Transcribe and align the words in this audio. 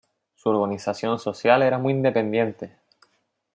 Su 0.33 0.49
organización 0.49 1.19
social 1.19 1.61
era 1.61 1.77
muy 1.77 1.93
independiente. 1.93 2.75